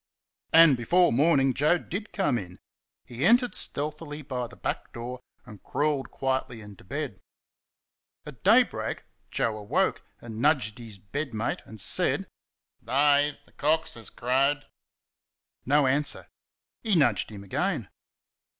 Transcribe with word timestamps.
And 0.51 0.75
before 0.75 1.13
morning 1.13 1.53
Joe 1.53 1.77
DID 1.77 2.11
come 2.11 2.39
in. 2.39 2.57
He 3.05 3.23
entered 3.23 3.53
stealthily 3.53 4.23
by 4.23 4.47
the 4.47 4.55
back 4.55 4.91
door, 4.91 5.19
and 5.45 5.61
crawled 5.61 6.09
quietly 6.09 6.59
into 6.59 6.83
bed. 6.83 7.19
At 8.25 8.43
daybreak 8.43 9.03
Joe 9.29 9.55
awoke, 9.55 10.01
and 10.19 10.41
nudged 10.41 10.79
his 10.79 10.97
bed 10.97 11.35
mate 11.35 11.61
and 11.65 11.79
said: 11.79 12.27
"Dave, 12.83 13.35
the 13.45 13.51
cocks 13.51 13.93
has 13.93 14.09
crowed!" 14.09 14.65
No 15.67 15.85
answer. 15.85 16.25
He 16.81 16.95
nudged 16.95 17.29
him 17.29 17.43
again. 17.43 17.87